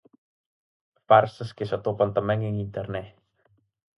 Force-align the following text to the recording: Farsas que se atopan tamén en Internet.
Farsas 1.07 1.49
que 1.57 1.67
se 1.69 1.75
atopan 1.77 2.11
tamén 2.17 2.39
en 2.49 2.53
Internet. 2.67 3.07